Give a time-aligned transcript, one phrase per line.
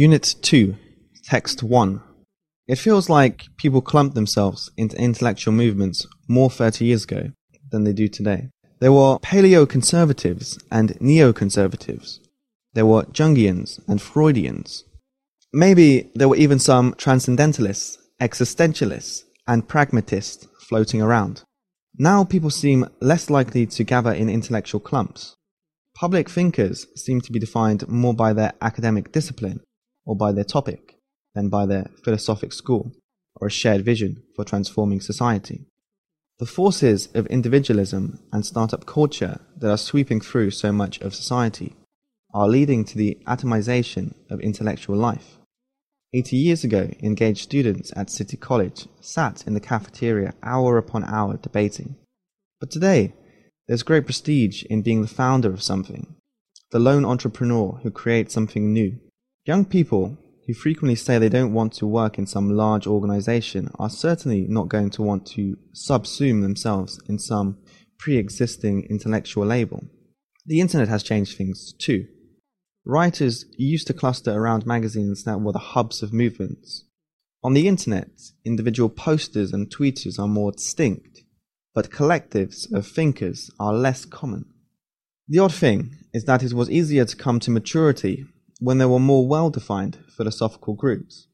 [0.00, 0.76] Unit 2,
[1.24, 2.00] Text 1.
[2.68, 7.32] It feels like people clumped themselves into intellectual movements more 30 years ago
[7.72, 8.48] than they do today.
[8.78, 12.20] There were paleoconservatives and neoconservatives.
[12.74, 14.84] There were Jungians and Freudians.
[15.52, 21.42] Maybe there were even some transcendentalists, existentialists, and pragmatists floating around.
[21.98, 25.34] Now people seem less likely to gather in intellectual clumps.
[25.96, 29.58] Public thinkers seem to be defined more by their academic discipline
[30.08, 30.96] or by their topic
[31.34, 32.92] than by their philosophic school
[33.36, 35.66] or a shared vision for transforming society.
[36.38, 41.76] The forces of individualism and startup culture that are sweeping through so much of society
[42.32, 45.36] are leading to the atomization of intellectual life.
[46.14, 51.36] 80 years ago, engaged students at City College sat in the cafeteria hour upon hour
[51.36, 51.96] debating.
[52.60, 53.12] But today,
[53.66, 56.16] there's great prestige in being the founder of something,
[56.70, 58.98] the lone entrepreneur who creates something new.
[59.48, 63.88] Young people who frequently say they don't want to work in some large organization are
[63.88, 67.56] certainly not going to want to subsume themselves in some
[67.98, 69.82] pre existing intellectual label.
[70.44, 72.06] The internet has changed things too.
[72.84, 76.84] Writers used to cluster around magazines that were the hubs of movements.
[77.42, 78.10] On the internet,
[78.44, 81.22] individual posters and tweeters are more distinct,
[81.74, 84.44] but collectives of thinkers are less common.
[85.26, 88.26] The odd thing is that it was easier to come to maturity
[88.58, 91.28] when there were more well defined philosophical groups.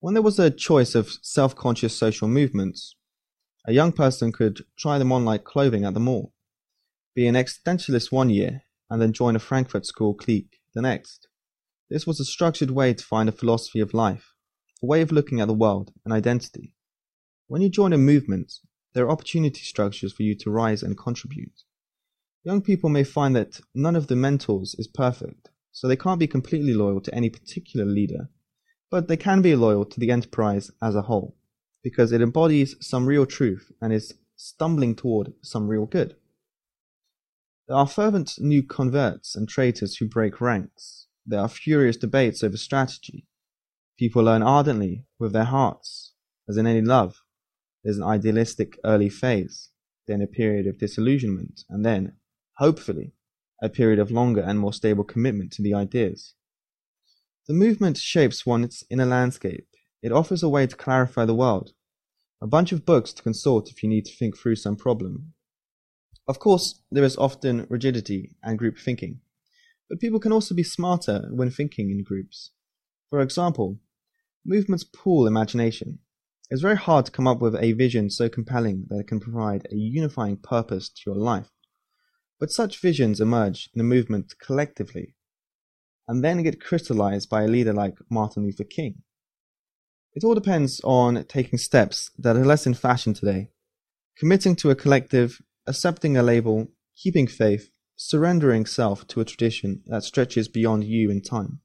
[0.00, 2.96] When there was a choice of self conscious social movements,
[3.66, 6.32] a young person could try them on like clothing at the mall,
[7.14, 11.28] be an existentialist one year, and then join a Frankfurt School clique the next.
[11.88, 14.32] This was a structured way to find a philosophy of life,
[14.82, 16.74] a way of looking at the world, an identity.
[17.46, 18.52] When you join a movement,
[18.94, 21.62] there are opportunity structures for you to rise and contribute.
[22.44, 26.26] Young people may find that none of the mentors is perfect, so they can't be
[26.26, 28.28] completely loyal to any particular leader,
[28.90, 31.34] but they can be loyal to the enterprise as a whole,
[31.82, 36.14] because it embodies some real truth and is stumbling toward some real good.
[37.66, 41.06] There are fervent new converts and traitors who break ranks.
[41.24, 43.26] There are furious debates over strategy.
[43.98, 46.12] People learn ardently with their hearts,
[46.48, 47.22] as in any love.
[47.82, 49.70] There's an idealistic early phase,
[50.06, 52.16] then a period of disillusionment, and then,
[52.58, 53.14] hopefully,
[53.62, 56.34] a period of longer and more stable commitment to the ideas.
[57.46, 59.68] The movement shapes one's inner landscape.
[60.02, 61.70] It offers a way to clarify the world,
[62.42, 65.32] a bunch of books to consult if you need to think through some problem.
[66.26, 69.20] Of course, there is often rigidity and group thinking,
[69.88, 72.50] but people can also be smarter when thinking in groups.
[73.10, 73.78] For example,
[74.44, 76.00] movements pool imagination.
[76.50, 79.66] It's very hard to come up with a vision so compelling that it can provide
[79.70, 81.50] a unifying purpose to your life.
[82.42, 85.14] But such visions emerge in a movement collectively
[86.08, 89.04] and then get crystallized by a leader like Martin Luther King.
[90.12, 93.50] It all depends on taking steps that are less in fashion today,
[94.18, 96.66] committing to a collective, accepting a label,
[96.96, 101.60] keeping faith, surrendering self to a tradition that stretches beyond you in time.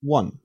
[0.00, 0.38] 1.